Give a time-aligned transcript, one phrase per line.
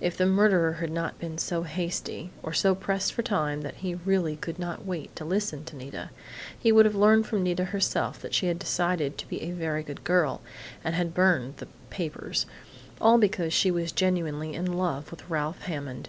[0.00, 3.94] If the murderer had not been so hasty or so pressed for time that he
[3.94, 6.10] really could not wait to listen to Nita
[6.58, 9.84] he would have learned from Nita herself that she had decided to be a very
[9.84, 10.40] good girl,
[10.82, 12.46] and had burned the 'papers'
[13.00, 16.08] all because she was genuinely in love with Ralph Hammond....